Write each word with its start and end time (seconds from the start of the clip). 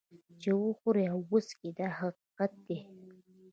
چې 0.41 0.49
وخوري 0.61 1.03
او 1.13 1.19
وڅکي 1.31 1.69
دا 1.77 1.87
حقیقت 1.99 2.51
دی. 2.67 2.79